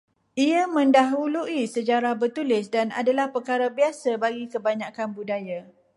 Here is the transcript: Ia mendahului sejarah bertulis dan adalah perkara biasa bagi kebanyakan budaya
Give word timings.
Ia 0.43 0.61
mendahului 0.75 1.59
sejarah 1.75 2.13
bertulis 2.21 2.67
dan 2.75 2.87
adalah 3.01 3.27
perkara 3.35 3.67
biasa 3.77 4.11
bagi 4.23 4.45
kebanyakan 4.53 5.09
budaya 5.17 5.59